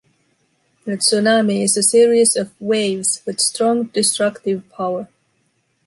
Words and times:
A 0.87 0.97
tsunami 0.97 1.61
is 1.63 1.77
a 1.77 1.83
series 1.83 2.35
of 2.35 2.59
waves 2.59 3.21
with 3.23 3.39
strong 3.39 3.83
destructive 3.83 4.67
power. 4.75 5.07